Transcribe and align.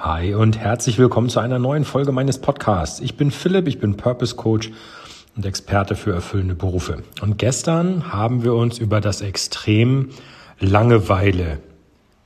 Hi 0.00 0.32
und 0.32 0.56
herzlich 0.56 0.96
willkommen 0.96 1.28
zu 1.28 1.40
einer 1.40 1.58
neuen 1.58 1.84
Folge 1.84 2.12
meines 2.12 2.38
Podcasts. 2.38 3.00
Ich 3.00 3.16
bin 3.16 3.32
Philipp, 3.32 3.66
ich 3.66 3.80
bin 3.80 3.96
Purpose 3.96 4.36
Coach 4.36 4.70
und 5.34 5.44
Experte 5.44 5.96
für 5.96 6.12
erfüllende 6.12 6.54
Berufe. 6.54 7.02
Und 7.20 7.36
gestern 7.36 8.12
haben 8.12 8.44
wir 8.44 8.54
uns 8.54 8.78
über 8.78 9.00
das 9.00 9.22
Extrem 9.22 10.10
Langeweile 10.60 11.58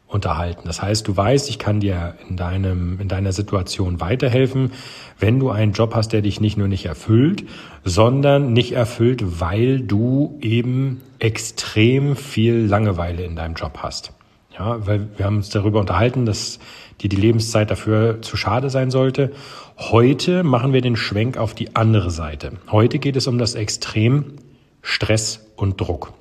unterhalten. 0.06 0.64
Das 0.66 0.82
heißt, 0.82 1.08
du 1.08 1.16
weißt, 1.16 1.48
ich 1.48 1.58
kann 1.58 1.80
dir 1.80 2.16
in 2.28 2.36
deinem, 2.36 3.00
in 3.00 3.08
deiner 3.08 3.32
Situation 3.32 4.02
weiterhelfen, 4.02 4.72
wenn 5.18 5.40
du 5.40 5.48
einen 5.48 5.72
Job 5.72 5.94
hast, 5.94 6.12
der 6.12 6.20
dich 6.20 6.42
nicht 6.42 6.58
nur 6.58 6.68
nicht 6.68 6.84
erfüllt, 6.84 7.44
sondern 7.84 8.52
nicht 8.52 8.72
erfüllt, 8.72 9.40
weil 9.40 9.80
du 9.80 10.38
eben 10.42 11.00
extrem 11.20 12.16
viel 12.16 12.66
Langeweile 12.66 13.24
in 13.24 13.34
deinem 13.34 13.54
Job 13.54 13.78
hast. 13.78 14.12
Ja, 14.58 14.86
weil 14.86 15.08
wir 15.16 15.26
haben 15.26 15.36
uns 15.36 15.48
darüber 15.48 15.80
unterhalten, 15.80 16.26
dass 16.26 16.58
dir 17.00 17.08
die 17.08 17.16
Lebenszeit 17.16 17.70
dafür 17.70 18.20
zu 18.22 18.36
schade 18.36 18.70
sein 18.70 18.90
sollte. 18.90 19.32
Heute 19.78 20.42
machen 20.42 20.72
wir 20.72 20.82
den 20.82 20.96
Schwenk 20.96 21.38
auf 21.38 21.54
die 21.54 21.74
andere 21.74 22.10
Seite. 22.10 22.52
Heute 22.70 22.98
geht 22.98 23.16
es 23.16 23.26
um 23.26 23.38
das 23.38 23.54
Extrem 23.54 24.36
Stress 24.82 25.46
und 25.56 25.80
Druck. 25.80 26.12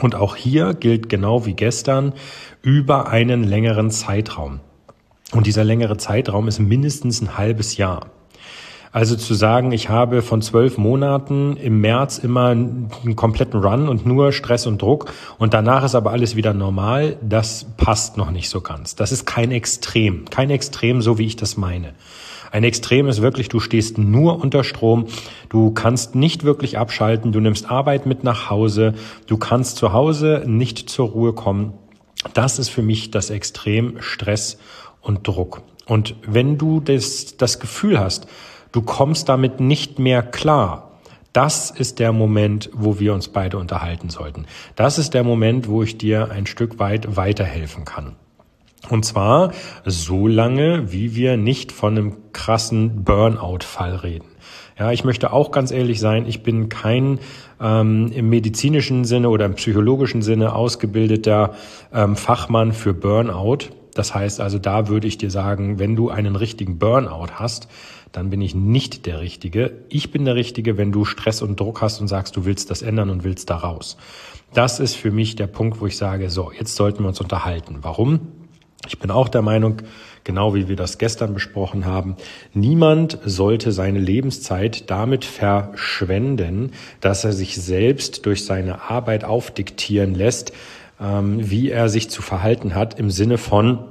Und 0.00 0.14
auch 0.14 0.36
hier 0.36 0.74
gilt 0.74 1.08
genau 1.08 1.46
wie 1.46 1.54
gestern 1.54 2.14
über 2.62 3.08
einen 3.08 3.44
längeren 3.44 3.90
Zeitraum. 3.90 4.60
Und 5.32 5.46
dieser 5.46 5.64
längere 5.64 5.96
Zeitraum 5.96 6.48
ist 6.48 6.58
mindestens 6.58 7.20
ein 7.20 7.38
halbes 7.38 7.76
Jahr. 7.76 8.06
Also 8.92 9.14
zu 9.14 9.34
sagen, 9.34 9.70
ich 9.70 9.88
habe 9.88 10.20
von 10.20 10.42
zwölf 10.42 10.76
Monaten 10.76 11.56
im 11.56 11.80
März 11.80 12.18
immer 12.18 12.48
einen 12.48 13.14
kompletten 13.14 13.60
Run 13.60 13.88
und 13.88 14.04
nur 14.04 14.32
Stress 14.32 14.66
und 14.66 14.82
Druck 14.82 15.12
und 15.38 15.54
danach 15.54 15.84
ist 15.84 15.94
aber 15.94 16.10
alles 16.10 16.34
wieder 16.34 16.54
normal, 16.54 17.16
das 17.22 17.66
passt 17.76 18.16
noch 18.16 18.32
nicht 18.32 18.48
so 18.48 18.60
ganz. 18.60 18.96
Das 18.96 19.12
ist 19.12 19.26
kein 19.26 19.52
Extrem, 19.52 20.24
kein 20.24 20.50
Extrem, 20.50 21.02
so 21.02 21.18
wie 21.18 21.26
ich 21.26 21.36
das 21.36 21.56
meine. 21.56 21.94
Ein 22.50 22.64
Extrem 22.64 23.06
ist 23.06 23.22
wirklich, 23.22 23.48
du 23.48 23.60
stehst 23.60 23.96
nur 23.96 24.40
unter 24.40 24.64
Strom, 24.64 25.06
du 25.48 25.70
kannst 25.70 26.16
nicht 26.16 26.42
wirklich 26.42 26.76
abschalten, 26.76 27.30
du 27.30 27.38
nimmst 27.38 27.70
Arbeit 27.70 28.06
mit 28.06 28.24
nach 28.24 28.50
Hause, 28.50 28.94
du 29.28 29.36
kannst 29.36 29.76
zu 29.76 29.92
Hause 29.92 30.42
nicht 30.46 30.90
zur 30.90 31.10
Ruhe 31.10 31.32
kommen. 31.32 31.74
Das 32.34 32.58
ist 32.58 32.70
für 32.70 32.82
mich 32.82 33.12
das 33.12 33.30
Extrem 33.30 34.00
Stress 34.00 34.58
und 35.00 35.28
Druck. 35.28 35.62
Und 35.86 36.16
wenn 36.26 36.58
du 36.58 36.80
das, 36.80 37.36
das 37.36 37.60
Gefühl 37.60 38.00
hast, 38.00 38.26
du 38.72 38.82
kommst 38.82 39.28
damit 39.28 39.60
nicht 39.60 39.98
mehr 39.98 40.22
klar. 40.22 40.90
Das 41.32 41.70
ist 41.70 42.00
der 42.00 42.12
Moment, 42.12 42.70
wo 42.72 42.98
wir 42.98 43.14
uns 43.14 43.28
beide 43.28 43.58
unterhalten 43.58 44.10
sollten. 44.10 44.46
Das 44.74 44.98
ist 44.98 45.14
der 45.14 45.22
Moment, 45.22 45.68
wo 45.68 45.82
ich 45.82 45.96
dir 45.96 46.30
ein 46.30 46.46
Stück 46.46 46.80
weit 46.80 47.16
weiterhelfen 47.16 47.84
kann. 47.84 48.16
Und 48.88 49.04
zwar 49.04 49.52
so 49.84 50.26
lange, 50.26 50.90
wie 50.90 51.14
wir 51.14 51.36
nicht 51.36 51.70
von 51.70 51.96
einem 51.96 52.16
krassen 52.32 53.04
Burnout-Fall 53.04 53.96
reden. 53.96 54.26
Ja, 54.78 54.90
ich 54.90 55.04
möchte 55.04 55.32
auch 55.32 55.50
ganz 55.50 55.70
ehrlich 55.70 56.00
sein, 56.00 56.26
ich 56.26 56.42
bin 56.42 56.70
kein 56.70 57.20
ähm, 57.60 58.10
im 58.12 58.30
medizinischen 58.30 59.04
Sinne 59.04 59.28
oder 59.28 59.44
im 59.44 59.54
psychologischen 59.54 60.22
Sinne 60.22 60.54
ausgebildeter 60.54 61.52
ähm, 61.92 62.16
Fachmann 62.16 62.72
für 62.72 62.94
Burnout. 62.94 63.68
Das 63.94 64.14
heißt 64.14 64.40
also, 64.40 64.58
da 64.58 64.88
würde 64.88 65.06
ich 65.06 65.18
dir 65.18 65.30
sagen, 65.30 65.78
wenn 65.78 65.96
du 65.96 66.08
einen 66.08 66.34
richtigen 66.34 66.78
Burnout 66.78 67.32
hast, 67.34 67.68
dann 68.12 68.30
bin 68.30 68.40
ich 68.40 68.54
nicht 68.54 69.06
der 69.06 69.20
Richtige. 69.20 69.72
Ich 69.88 70.10
bin 70.10 70.24
der 70.24 70.34
Richtige, 70.34 70.76
wenn 70.76 70.92
du 70.92 71.04
Stress 71.04 71.42
und 71.42 71.60
Druck 71.60 71.80
hast 71.80 72.00
und 72.00 72.08
sagst, 72.08 72.36
du 72.36 72.44
willst 72.44 72.70
das 72.70 72.82
ändern 72.82 73.10
und 73.10 73.24
willst 73.24 73.50
da 73.50 73.56
raus. 73.56 73.96
Das 74.52 74.80
ist 74.80 74.96
für 74.96 75.10
mich 75.10 75.36
der 75.36 75.46
Punkt, 75.46 75.80
wo 75.80 75.86
ich 75.86 75.96
sage, 75.96 76.28
so, 76.30 76.50
jetzt 76.50 76.74
sollten 76.74 77.04
wir 77.04 77.08
uns 77.08 77.20
unterhalten. 77.20 77.78
Warum? 77.82 78.20
Ich 78.88 78.98
bin 78.98 79.10
auch 79.10 79.28
der 79.28 79.42
Meinung, 79.42 79.76
genau 80.24 80.54
wie 80.54 80.68
wir 80.68 80.76
das 80.76 80.98
gestern 80.98 81.34
besprochen 81.34 81.84
haben, 81.84 82.16
niemand 82.54 83.18
sollte 83.24 83.72
seine 83.72 83.98
Lebenszeit 83.98 84.90
damit 84.90 85.24
verschwenden, 85.24 86.72
dass 87.00 87.24
er 87.24 87.32
sich 87.32 87.56
selbst 87.56 88.24
durch 88.26 88.44
seine 88.44 88.90
Arbeit 88.90 89.24
aufdiktieren 89.24 90.14
lässt, 90.14 90.52
ähm, 91.00 91.50
wie 91.50 91.70
er 91.70 91.88
sich 91.88 92.08
zu 92.10 92.22
verhalten 92.22 92.74
hat 92.74 92.98
im 92.98 93.10
Sinne 93.10 93.38
von, 93.38 93.84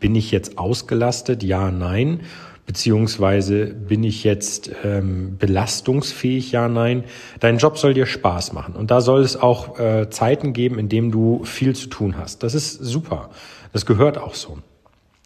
bin 0.00 0.14
ich 0.14 0.32
jetzt 0.32 0.58
ausgelastet? 0.58 1.42
Ja, 1.42 1.70
nein. 1.70 2.20
Beziehungsweise 2.66 3.66
bin 3.66 4.02
ich 4.02 4.24
jetzt 4.24 4.72
ähm, 4.84 5.38
belastungsfähig? 5.38 6.50
Ja, 6.50 6.68
nein. 6.68 7.04
Dein 7.38 7.58
Job 7.58 7.78
soll 7.78 7.94
dir 7.94 8.06
Spaß 8.06 8.52
machen. 8.52 8.74
Und 8.74 8.90
da 8.90 9.00
soll 9.00 9.22
es 9.22 9.36
auch 9.36 9.78
äh, 9.78 10.10
Zeiten 10.10 10.52
geben, 10.52 10.78
in 10.80 10.88
denen 10.88 11.12
du 11.12 11.44
viel 11.44 11.76
zu 11.76 11.88
tun 11.88 12.16
hast. 12.18 12.42
Das 12.42 12.54
ist 12.54 12.72
super. 12.78 13.30
Das 13.72 13.86
gehört 13.86 14.18
auch 14.18 14.34
so. 14.34 14.58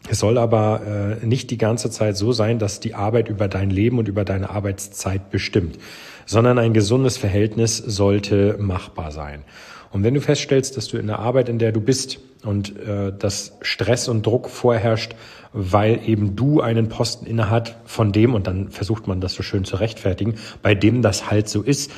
Es 0.07 0.19
soll 0.19 0.37
aber 0.37 1.19
äh, 1.21 1.25
nicht 1.25 1.51
die 1.51 1.57
ganze 1.57 1.89
Zeit 1.89 2.17
so 2.17 2.31
sein, 2.31 2.59
dass 2.59 2.79
die 2.79 2.95
Arbeit 2.95 3.27
über 3.27 3.47
dein 3.47 3.69
Leben 3.69 3.97
und 3.97 4.07
über 4.07 4.23
deine 4.23 4.49
Arbeitszeit 4.49 5.29
bestimmt, 5.29 5.77
sondern 6.25 6.57
ein 6.59 6.73
gesundes 6.73 7.17
Verhältnis 7.17 7.77
sollte 7.77 8.55
machbar 8.59 9.11
sein. 9.11 9.43
Und 9.91 10.03
wenn 10.03 10.13
du 10.13 10.21
feststellst, 10.21 10.77
dass 10.77 10.87
du 10.87 10.97
in 10.97 11.07
der 11.07 11.19
Arbeit, 11.19 11.49
in 11.49 11.59
der 11.59 11.71
du 11.71 11.81
bist 11.81 12.19
und 12.43 12.77
äh, 12.79 13.11
dass 13.17 13.57
Stress 13.61 14.07
und 14.07 14.25
Druck 14.25 14.49
vorherrscht, 14.49 15.15
weil 15.53 15.99
eben 16.07 16.35
du 16.35 16.61
einen 16.61 16.87
Posten 16.87 17.25
innehat 17.25 17.75
von 17.85 18.11
dem, 18.11 18.33
und 18.33 18.47
dann 18.47 18.69
versucht 18.69 19.07
man 19.07 19.19
das 19.19 19.33
so 19.33 19.43
schön 19.43 19.65
zu 19.65 19.75
rechtfertigen, 19.75 20.35
bei 20.61 20.75
dem 20.75 21.01
das 21.01 21.29
halt 21.29 21.49
so 21.49 21.61
ist, 21.61 21.91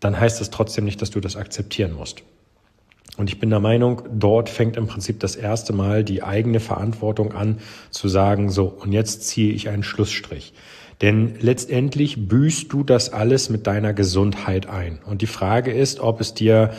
dann 0.00 0.18
heißt 0.18 0.40
das 0.40 0.50
trotzdem 0.50 0.84
nicht, 0.84 1.02
dass 1.02 1.10
du 1.10 1.20
das 1.20 1.36
akzeptieren 1.36 1.92
musst. 1.92 2.22
Und 3.16 3.28
ich 3.28 3.40
bin 3.40 3.50
der 3.50 3.58
Meinung, 3.58 4.02
dort 4.12 4.48
fängt 4.48 4.76
im 4.76 4.86
Prinzip 4.86 5.18
das 5.18 5.34
erste 5.34 5.72
Mal 5.72 6.04
die 6.04 6.22
eigene 6.22 6.60
Verantwortung 6.60 7.32
an, 7.32 7.58
zu 7.90 8.06
sagen, 8.08 8.48
so, 8.48 8.66
und 8.66 8.92
jetzt 8.92 9.26
ziehe 9.26 9.52
ich 9.52 9.68
einen 9.68 9.82
Schlussstrich. 9.82 10.52
Denn 11.00 11.34
letztendlich 11.40 12.28
büßt 12.28 12.72
du 12.72 12.84
das 12.84 13.12
alles 13.12 13.50
mit 13.50 13.66
deiner 13.66 13.92
Gesundheit 13.92 14.68
ein. 14.68 15.00
Und 15.04 15.22
die 15.22 15.26
Frage 15.26 15.72
ist, 15.72 15.98
ob 15.98 16.20
es 16.20 16.34
dir 16.34 16.72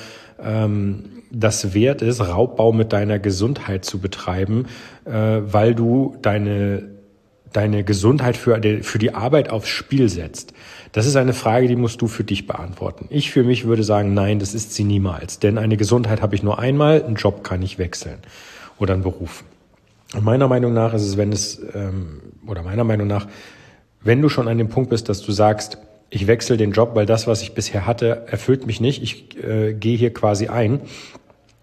ähm, 0.44 1.24
das 1.32 1.74
wert 1.74 2.02
ist, 2.02 2.22
Raubbau 2.22 2.72
mit 2.72 2.94
deiner 2.94 3.20
Gesundheit 3.20 3.86
zu 3.86 4.00
betreiben, 4.00 4.66
äh, 5.06 5.12
weil 5.12 5.76
du 5.76 6.16
deine 6.22 7.00
deine 7.54 7.84
Gesundheit 7.84 8.38
für, 8.38 8.60
die, 8.60 8.84
für 8.84 9.00
die 9.00 9.14
Arbeit 9.14 9.50
aufs 9.50 9.70
Spiel 9.70 10.10
setzt? 10.10 10.54
Das 10.92 11.06
ist 11.06 11.16
eine 11.16 11.34
Frage, 11.34 11.68
die 11.68 11.76
musst 11.76 12.02
du 12.02 12.08
für 12.08 12.24
dich 12.24 12.48
beantworten. 12.48 13.08
Ich 13.10 13.32
für 13.32 13.44
mich 13.44 13.66
würde 13.66 13.84
sagen, 13.84 14.14
nein, 14.14 14.40
das 14.40 14.54
ist 14.54 14.74
sie 14.74 14.84
niemals. 14.84 15.40
Denn 15.40 15.58
eine 15.58 15.78
Gesundheit 15.78 16.22
habe 16.22 16.36
ich 16.36 16.44
nur 16.44 16.60
einmal, 16.60 17.04
einen 17.04 17.16
Job 17.16 17.44
kann 17.44 17.62
ich 17.62 17.78
wechseln 17.78 18.20
oder 18.78 18.94
einen 18.94 19.04
Beruf. 19.04 19.44
Und 20.16 20.24
meiner 20.24 20.48
Meinung 20.48 20.74
nach 20.74 20.94
ist 20.94 21.04
es, 21.04 21.18
wenn 21.18 21.32
es, 21.32 21.62
ähm, 21.74 22.22
oder 22.48 22.64
meiner 22.64 22.84
Meinung 22.84 23.08
nach, 23.08 23.28
wenn 24.02 24.22
du 24.22 24.30
schon 24.30 24.48
an 24.48 24.58
dem 24.58 24.70
Punkt 24.70 24.90
bist, 24.90 25.10
dass 25.10 25.22
du 25.22 25.32
sagst, 25.32 25.78
ich 26.10 26.28
wechsle 26.28 26.58
den 26.58 26.72
Job, 26.72 26.92
weil 26.96 27.06
das, 27.06 27.28
was 27.28 27.42
ich 27.42 27.54
bisher 27.54 27.86
hatte, 27.86 28.24
erfüllt 28.28 28.66
mich 28.66 28.82
nicht. 28.82 29.04
Ich 29.04 29.44
äh, 29.44 29.74
gehe 29.74 29.98
hier 29.98 30.14
quasi 30.14 30.48
ein. 30.48 30.82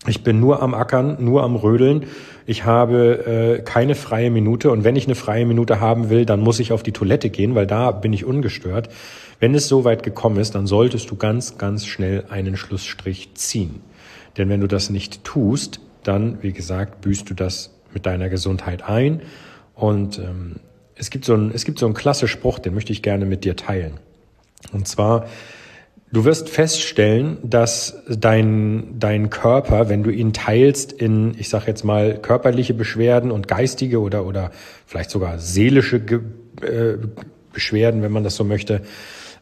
Ich 0.06 0.22
bin 0.22 0.38
nur 0.38 0.62
am 0.62 0.74
Ackern, 0.74 1.16
nur 1.18 1.42
am 1.42 1.56
Rödeln. 1.56 2.06
Ich 2.46 2.64
habe 2.64 3.58
äh, 3.58 3.62
keine 3.62 3.96
freie 3.96 4.30
Minute 4.30 4.70
und 4.70 4.84
wenn 4.84 4.94
ich 4.94 5.06
eine 5.06 5.16
freie 5.16 5.46
Minute 5.46 5.80
haben 5.80 6.10
will, 6.10 6.24
dann 6.24 6.40
muss 6.40 6.60
ich 6.60 6.70
auf 6.70 6.84
die 6.84 6.92
Toilette 6.92 7.28
gehen, 7.28 7.56
weil 7.56 7.66
da 7.66 7.90
bin 7.90 8.12
ich 8.12 8.24
ungestört. 8.24 8.88
Wenn 9.40 9.54
es 9.54 9.66
so 9.66 9.84
weit 9.84 10.04
gekommen 10.04 10.38
ist, 10.38 10.54
dann 10.54 10.68
solltest 10.68 11.10
du 11.10 11.16
ganz, 11.16 11.58
ganz 11.58 11.86
schnell 11.86 12.24
einen 12.30 12.56
Schlussstrich 12.56 13.34
ziehen. 13.34 13.80
Denn 14.36 14.48
wenn 14.48 14.60
du 14.60 14.68
das 14.68 14.90
nicht 14.90 15.24
tust, 15.24 15.80
dann, 16.04 16.38
wie 16.42 16.52
gesagt, 16.52 17.00
büßt 17.00 17.28
du 17.28 17.34
das 17.34 17.74
mit 17.92 18.06
deiner 18.06 18.28
Gesundheit 18.28 18.88
ein. 18.88 19.22
Und 19.74 20.18
ähm, 20.18 20.56
es 20.94 21.10
gibt 21.10 21.24
so 21.24 21.34
ein, 21.34 21.50
es 21.52 21.64
gibt 21.64 21.80
so 21.80 21.86
einen 21.86 21.94
klasse 21.94 22.28
Spruch, 22.28 22.60
den 22.60 22.74
möchte 22.74 22.92
ich 22.92 23.02
gerne 23.02 23.26
mit 23.26 23.44
dir 23.44 23.56
teilen. 23.56 23.94
Und 24.72 24.88
zwar, 24.88 25.26
du 26.12 26.24
wirst 26.24 26.48
feststellen, 26.48 27.38
dass 27.42 28.02
dein, 28.08 28.98
dein 28.98 29.30
Körper, 29.30 29.88
wenn 29.88 30.02
du 30.02 30.10
ihn 30.10 30.32
teilst 30.32 30.92
in, 30.92 31.34
ich 31.38 31.48
sage 31.48 31.66
jetzt 31.68 31.84
mal, 31.84 32.18
körperliche 32.18 32.74
Beschwerden 32.74 33.30
und 33.30 33.48
geistige 33.48 34.00
oder, 34.00 34.26
oder 34.26 34.50
vielleicht 34.86 35.10
sogar 35.10 35.38
seelische 35.38 36.00
Ge 36.00 36.20
äh, 36.62 36.97
Beschwerden, 37.53 38.03
wenn 38.03 38.12
man 38.12 38.22
das 38.22 38.36
so 38.36 38.44
möchte, 38.44 38.82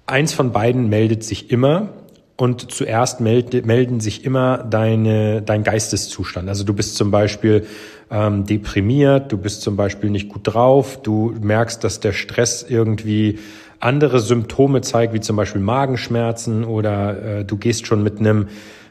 eins 0.07 0.33
von 0.33 0.53
beiden 0.53 0.89
meldet 0.89 1.25
sich 1.25 1.51
immer 1.51 1.91
und 2.37 2.73
zuerst 2.73 3.21
meld, 3.21 3.67
melden 3.67 4.01
sich 4.01 4.25
immer 4.25 4.59
deine, 4.59 5.43
dein 5.43 5.63
Geisteszustand. 5.63 6.49
Also 6.49 6.65
du 6.65 6.75
bist 6.75 6.97
zum 6.97 7.11
Beispiel 7.11 7.67
ähm, 8.11 8.45
deprimiert, 8.45 9.33
du 9.33 9.39
bist 9.39 9.63
zum 9.63 9.77
Beispiel 9.77 10.11
nicht 10.11 10.29
gut 10.29 10.43
drauf, 10.45 11.01
du 11.03 11.35
merkst, 11.41 11.83
dass 11.85 12.01
der 12.01 12.13
Stress 12.13 12.65
irgendwie 12.69 13.39
andere 13.85 14.21
Symptome 14.21 14.81
zeigt, 14.81 15.13
wie 15.13 15.21
zum 15.21 15.37
Beispiel 15.37 15.61
Magenschmerzen 15.61 16.65
oder 16.65 17.41
äh, 17.41 17.45
du 17.45 17.57
gehst 17.57 17.87
schon 17.87 18.03
mit 18.03 18.19
einem 18.19 18.49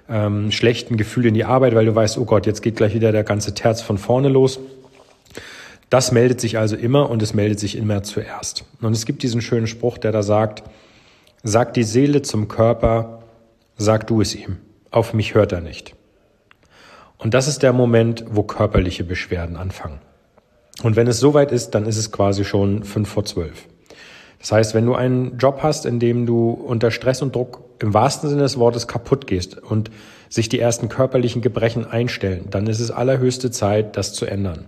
ähm, 0.07 0.51
schlechten 0.51 0.97
Gefühl 0.97 1.25
in 1.25 1.33
die 1.33 1.45
Arbeit, 1.45 1.73
weil 1.73 1.85
du 1.85 1.95
weißt, 1.95 2.17
oh 2.19 2.25
Gott, 2.25 2.45
jetzt 2.45 2.61
geht 2.61 2.75
gleich 2.75 2.93
wieder 2.93 3.11
der 3.11 3.23
ganze 3.23 3.55
Terz 3.55 3.81
von 3.81 3.97
vorne 3.97 4.29
los. 4.29 4.59
Das 5.89 6.11
meldet 6.11 6.39
sich 6.39 6.57
also 6.57 6.75
immer 6.75 7.09
und 7.09 7.23
es 7.23 7.33
meldet 7.33 7.59
sich 7.59 7.75
immer 7.75 8.03
zuerst. 8.03 8.65
Und 8.81 8.93
es 8.93 9.05
gibt 9.05 9.23
diesen 9.23 9.41
schönen 9.41 9.67
Spruch, 9.67 9.97
der 9.97 10.11
da 10.11 10.21
sagt, 10.21 10.63
sag 11.41 11.73
die 11.73 11.83
Seele 11.83 12.21
zum 12.21 12.47
Körper, 12.47 13.23
sag 13.77 14.05
du 14.07 14.21
es 14.21 14.35
ihm, 14.35 14.57
auf 14.91 15.13
mich 15.13 15.33
hört 15.33 15.51
er 15.51 15.61
nicht. 15.61 15.95
Und 17.17 17.33
das 17.33 17.47
ist 17.47 17.63
der 17.63 17.73
Moment, 17.73 18.25
wo 18.29 18.43
körperliche 18.43 19.03
Beschwerden 19.03 19.55
anfangen. 19.55 20.01
Und 20.83 20.95
wenn 20.95 21.07
es 21.07 21.19
soweit 21.19 21.51
ist, 21.51 21.71
dann 21.71 21.85
ist 21.85 21.97
es 21.97 22.11
quasi 22.11 22.43
schon 22.43 22.83
fünf 22.83 23.09
vor 23.09 23.25
zwölf. 23.25 23.67
Das 24.43 24.51
heißt, 24.51 24.73
wenn 24.73 24.85
du 24.85 24.93
einen 24.93 25.37
Job 25.37 25.59
hast, 25.63 25.85
in 25.85 26.01
dem 26.01 26.25
du 26.25 26.49
unter 26.49 26.91
Stress 26.91 27.21
und 27.21 27.33
Druck 27.33 27.61
im 27.79 27.93
wahrsten 27.93 28.29
Sinne 28.29 28.41
des 28.41 28.59
Wortes 28.59 28.89
kaputt 28.89 29.25
gehst 29.25 29.57
und 29.57 29.89
sich 30.27 30.49
die 30.49 30.59
ersten 30.59 30.89
körperlichen 30.89 31.41
Gebrechen 31.41 31.85
einstellen, 31.85 32.47
dann 32.49 32.67
ist 32.67 32.81
es 32.81 32.91
allerhöchste 32.91 33.51
Zeit, 33.51 33.95
das 33.95 34.13
zu 34.13 34.25
ändern. 34.25 34.65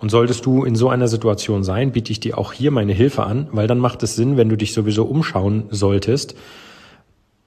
Und 0.00 0.10
solltest 0.10 0.44
du 0.44 0.64
in 0.64 0.74
so 0.74 0.88
einer 0.88 1.06
Situation 1.06 1.62
sein, 1.62 1.92
biete 1.92 2.10
ich 2.10 2.18
dir 2.18 2.38
auch 2.38 2.52
hier 2.52 2.72
meine 2.72 2.92
Hilfe 2.92 3.22
an, 3.22 3.46
weil 3.52 3.68
dann 3.68 3.78
macht 3.78 4.02
es 4.02 4.16
Sinn, 4.16 4.36
wenn 4.36 4.48
du 4.48 4.56
dich 4.56 4.72
sowieso 4.72 5.04
umschauen 5.04 5.66
solltest, 5.70 6.34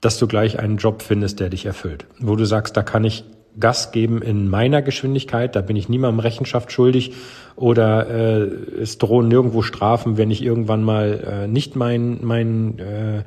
dass 0.00 0.18
du 0.18 0.26
gleich 0.26 0.58
einen 0.58 0.78
Job 0.78 1.02
findest, 1.02 1.38
der 1.38 1.50
dich 1.50 1.66
erfüllt. 1.66 2.06
Wo 2.18 2.34
du 2.34 2.46
sagst, 2.46 2.78
da 2.78 2.82
kann 2.82 3.04
ich 3.04 3.24
Gas 3.58 3.92
geben 3.92 4.22
in 4.22 4.48
meiner 4.48 4.82
Geschwindigkeit, 4.82 5.56
da 5.56 5.60
bin 5.60 5.76
ich 5.76 5.88
niemandem 5.88 6.20
Rechenschaft 6.20 6.72
schuldig 6.72 7.12
oder 7.56 8.08
äh, 8.08 8.42
es 8.80 8.98
drohen 8.98 9.28
nirgendwo 9.28 9.62
Strafen, 9.62 10.16
wenn 10.16 10.30
ich 10.30 10.42
irgendwann 10.42 10.82
mal 10.82 11.44
äh, 11.44 11.48
nicht 11.48 11.76
mein, 11.76 12.18
mein, 12.22 12.78
äh, 12.78 13.24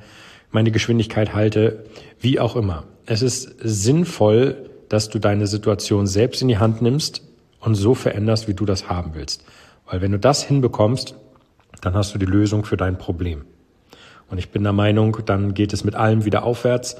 meine 0.51 0.72
Geschwindigkeit 0.72 1.33
halte, 1.33 1.86
wie 2.19 2.39
auch 2.39 2.56
immer. 2.56 2.83
Es 3.06 3.22
ist 3.22 3.56
sinnvoll, 3.62 4.69
dass 4.89 5.10
du 5.10 5.19
deine 5.19 5.48
Situation 5.48 6.07
selbst 6.07 6.42
in 6.42 6.48
die 6.48 6.57
Hand 6.57 6.81
nimmst 6.81 7.24
und 7.60 7.75
so 7.75 7.95
veränderst, 7.95 8.48
wie 8.48 8.54
du 8.54 8.66
das 8.66 8.89
haben 8.89 9.12
willst. 9.13 9.44
Weil 9.89 10.01
wenn 10.01 10.12
du 10.12 10.19
das 10.19 10.44
hinbekommst, 10.44 11.16
dann 11.81 11.94
hast 11.94 12.13
du 12.13 12.19
die 12.19 12.25
Lösung 12.25 12.66
für 12.66 12.77
dein 12.77 12.98
Problem. 12.98 13.44
Und 14.30 14.38
ich 14.38 14.50
bin 14.50 14.63
der 14.63 14.74
Meinung, 14.74 15.18
dann 15.25 15.54
geht 15.54 15.74
es 15.74 15.84
mit 15.84 15.95
allem 15.95 16.25
wieder 16.25 16.44
aufwärts, 16.44 16.95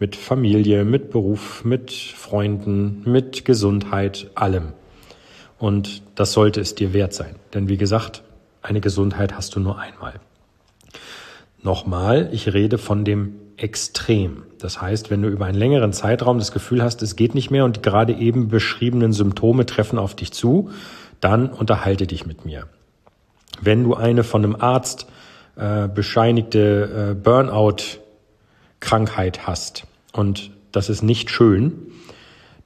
mit 0.00 0.16
Familie, 0.16 0.84
mit 0.84 1.10
Beruf, 1.10 1.64
mit 1.64 1.92
Freunden, 1.92 3.02
mit 3.04 3.44
Gesundheit, 3.44 4.32
allem. 4.34 4.72
Und 5.58 6.02
das 6.14 6.32
sollte 6.32 6.60
es 6.60 6.74
dir 6.74 6.94
wert 6.94 7.12
sein. 7.12 7.36
Denn 7.52 7.68
wie 7.68 7.76
gesagt, 7.76 8.22
eine 8.62 8.80
Gesundheit 8.80 9.34
hast 9.34 9.54
du 9.54 9.60
nur 9.60 9.78
einmal. 9.78 10.14
Nochmal, 11.62 12.30
ich 12.32 12.50
rede 12.52 12.78
von 12.78 13.04
dem 13.04 13.36
Extrem. 13.58 14.44
Das 14.58 14.80
heißt, 14.80 15.10
wenn 15.10 15.20
du 15.20 15.28
über 15.28 15.44
einen 15.44 15.58
längeren 15.58 15.92
Zeitraum 15.92 16.38
das 16.38 16.50
Gefühl 16.50 16.82
hast, 16.82 17.02
es 17.02 17.14
geht 17.14 17.34
nicht 17.34 17.50
mehr 17.50 17.66
und 17.66 17.76
die 17.76 17.82
gerade 17.82 18.14
eben 18.14 18.48
beschriebenen 18.48 19.12
Symptome 19.12 19.66
treffen 19.66 19.98
auf 19.98 20.16
dich 20.16 20.32
zu, 20.32 20.70
dann 21.20 21.50
unterhalte 21.50 22.06
dich 22.06 22.24
mit 22.24 22.46
mir. 22.46 22.68
Wenn 23.60 23.84
du 23.84 23.94
eine 23.94 24.24
von 24.24 24.42
einem 24.42 24.56
Arzt 24.56 25.06
äh, 25.56 25.88
bescheinigte 25.88 27.10
äh, 27.10 27.14
Burnout-Krankheit 27.22 29.46
hast 29.46 29.84
und 30.12 30.50
das 30.72 30.88
ist 30.88 31.02
nicht 31.02 31.30
schön, 31.30 31.72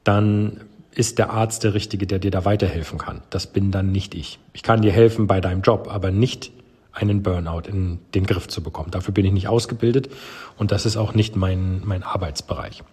dann 0.04 0.60
ist 0.94 1.18
der 1.18 1.30
Arzt 1.30 1.64
der 1.64 1.74
Richtige, 1.74 2.06
der 2.06 2.18
dir 2.18 2.30
da 2.30 2.44
weiterhelfen 2.44 2.98
kann. 2.98 3.22
Das 3.30 3.46
bin 3.46 3.70
dann 3.70 3.90
nicht 3.90 4.14
ich. 4.14 4.38
Ich 4.52 4.62
kann 4.62 4.82
dir 4.82 4.92
helfen 4.92 5.26
bei 5.26 5.40
deinem 5.40 5.62
Job, 5.62 5.88
aber 5.90 6.10
nicht 6.10 6.52
einen 6.92 7.22
Burnout 7.22 7.68
in 7.68 7.98
den 8.14 8.24
Griff 8.24 8.46
zu 8.46 8.62
bekommen. 8.62 8.90
Dafür 8.92 9.12
bin 9.12 9.24
ich 9.24 9.32
nicht 9.32 9.48
ausgebildet 9.48 10.10
und 10.56 10.70
das 10.70 10.86
ist 10.86 10.96
auch 10.96 11.14
nicht 11.14 11.34
mein, 11.34 11.82
mein 11.84 12.04
Arbeitsbereich. 12.04 12.84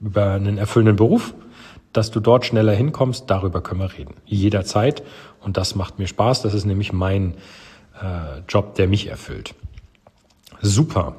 Über 0.00 0.32
einen 0.32 0.58
erfüllenden 0.58 0.96
Beruf, 0.96 1.34
dass 1.92 2.10
du 2.10 2.20
dort 2.20 2.44
schneller 2.44 2.72
hinkommst, 2.72 3.24
darüber 3.28 3.62
können 3.62 3.80
wir 3.80 3.96
reden. 3.96 4.14
Jederzeit 4.26 5.02
und 5.40 5.56
das 5.56 5.74
macht 5.74 5.98
mir 5.98 6.06
Spaß. 6.06 6.42
Das 6.42 6.52
ist 6.52 6.66
nämlich 6.66 6.92
mein 6.92 7.34
äh, 8.00 8.40
Job, 8.48 8.74
der 8.74 8.88
mich 8.88 9.06
erfüllt. 9.06 9.54
Super. 10.60 11.16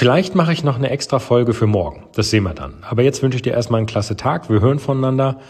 Vielleicht 0.00 0.34
mache 0.34 0.54
ich 0.54 0.64
noch 0.64 0.76
eine 0.76 0.88
extra 0.88 1.18
Folge 1.18 1.52
für 1.52 1.66
morgen. 1.66 2.06
Das 2.14 2.30
sehen 2.30 2.44
wir 2.44 2.54
dann. 2.54 2.84
Aber 2.88 3.02
jetzt 3.02 3.22
wünsche 3.22 3.36
ich 3.36 3.42
dir 3.42 3.52
erstmal 3.52 3.80
einen 3.80 3.86
klasse 3.86 4.16
Tag. 4.16 4.48
Wir 4.48 4.62
hören 4.62 4.78
voneinander. 4.78 5.40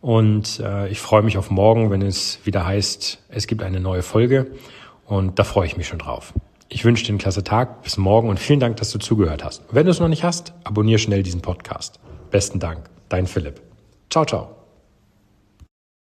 Und 0.00 0.60
äh, 0.60 0.86
ich 0.86 1.00
freue 1.00 1.22
mich 1.22 1.38
auf 1.38 1.50
morgen, 1.50 1.90
wenn 1.90 2.02
es 2.02 2.38
wieder 2.44 2.64
heißt, 2.64 3.18
es 3.28 3.48
gibt 3.48 3.64
eine 3.64 3.80
neue 3.80 4.02
Folge. 4.02 4.52
Und 5.06 5.40
da 5.40 5.42
freue 5.42 5.66
ich 5.66 5.76
mich 5.76 5.88
schon 5.88 5.98
drauf. 5.98 6.34
Ich 6.68 6.84
wünsche 6.84 7.04
dir 7.04 7.08
einen 7.08 7.18
klasse 7.18 7.42
Tag. 7.42 7.82
Bis 7.82 7.96
morgen 7.96 8.28
und 8.28 8.38
vielen 8.38 8.60
Dank, 8.60 8.76
dass 8.76 8.92
du 8.92 9.00
zugehört 9.00 9.42
hast. 9.42 9.64
Wenn 9.72 9.86
du 9.86 9.90
es 9.90 9.98
noch 9.98 10.06
nicht 10.06 10.22
hast, 10.22 10.54
abonniere 10.62 11.00
schnell 11.00 11.24
diesen 11.24 11.42
Podcast. 11.42 11.98
Besten 12.30 12.60
Dank. 12.60 12.88
Dein 13.08 13.26
Philipp. 13.26 13.60
Ciao, 14.08 14.24
ciao. 14.24 14.65